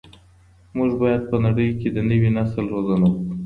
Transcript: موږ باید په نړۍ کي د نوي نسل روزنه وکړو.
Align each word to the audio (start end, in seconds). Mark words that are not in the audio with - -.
موږ 0.77 0.91
باید 1.01 1.21
په 1.29 1.35
نړۍ 1.45 1.69
کي 1.79 1.87
د 1.91 1.97
نوي 2.09 2.29
نسل 2.37 2.63
روزنه 2.73 3.05
وکړو. 3.09 3.35